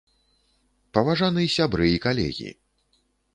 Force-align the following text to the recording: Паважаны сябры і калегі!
Паважаны 0.97 1.43
сябры 1.57 1.91
і 1.97 2.01
калегі! 2.07 2.49